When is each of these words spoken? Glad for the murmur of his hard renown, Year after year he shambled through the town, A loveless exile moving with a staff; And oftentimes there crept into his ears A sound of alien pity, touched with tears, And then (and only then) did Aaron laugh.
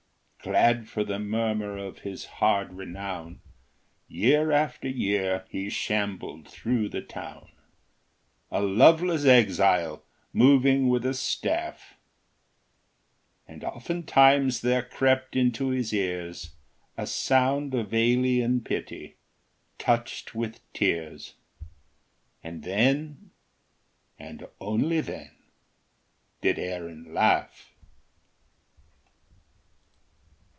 Glad 0.43 0.89
for 0.89 1.03
the 1.03 1.19
murmur 1.19 1.77
of 1.77 1.99
his 1.99 2.25
hard 2.41 2.73
renown, 2.73 3.41
Year 4.07 4.51
after 4.51 4.87
year 4.87 5.45
he 5.51 5.69
shambled 5.69 6.47
through 6.47 6.89
the 6.89 7.03
town, 7.03 7.51
A 8.49 8.59
loveless 8.59 9.23
exile 9.23 10.03
moving 10.33 10.89
with 10.89 11.05
a 11.05 11.13
staff; 11.13 11.93
And 13.47 13.63
oftentimes 13.63 14.61
there 14.61 14.81
crept 14.81 15.35
into 15.35 15.67
his 15.69 15.93
ears 15.93 16.55
A 16.97 17.05
sound 17.05 17.75
of 17.75 17.93
alien 17.93 18.61
pity, 18.61 19.17
touched 19.77 20.33
with 20.33 20.59
tears, 20.73 21.35
And 22.43 22.63
then 22.63 23.29
(and 24.17 24.47
only 24.59 25.01
then) 25.01 25.35
did 26.41 26.57
Aaron 26.57 27.13
laugh. 27.13 27.67